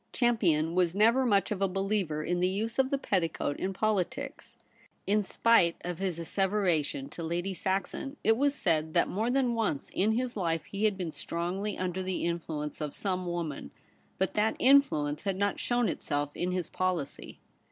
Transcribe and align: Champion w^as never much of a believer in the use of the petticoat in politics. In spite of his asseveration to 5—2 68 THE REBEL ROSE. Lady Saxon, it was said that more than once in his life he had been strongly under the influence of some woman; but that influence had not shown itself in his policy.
Champion 0.13 0.73
w^as 0.73 0.95
never 0.95 1.27
much 1.27 1.51
of 1.51 1.61
a 1.61 1.67
believer 1.67 2.23
in 2.23 2.39
the 2.39 2.47
use 2.49 2.79
of 2.79 2.89
the 2.89 2.97
petticoat 2.97 3.57
in 3.57 3.71
politics. 3.71 4.57
In 5.05 5.21
spite 5.21 5.75
of 5.81 5.99
his 5.99 6.17
asseveration 6.17 7.07
to 7.11 7.21
5—2 7.21 7.21
68 7.21 7.21
THE 7.21 7.21
REBEL 7.21 7.23
ROSE. 7.23 7.29
Lady 7.29 7.53
Saxon, 7.53 8.17
it 8.23 8.35
was 8.35 8.55
said 8.55 8.93
that 8.95 9.07
more 9.07 9.29
than 9.29 9.53
once 9.53 9.91
in 9.91 10.13
his 10.13 10.35
life 10.35 10.63
he 10.65 10.85
had 10.85 10.97
been 10.97 11.11
strongly 11.11 11.77
under 11.77 12.01
the 12.01 12.25
influence 12.25 12.81
of 12.81 12.95
some 12.95 13.27
woman; 13.27 13.69
but 14.17 14.33
that 14.33 14.55
influence 14.57 15.21
had 15.21 15.37
not 15.37 15.59
shown 15.59 15.87
itself 15.87 16.35
in 16.35 16.49
his 16.51 16.67
policy. 16.67 17.37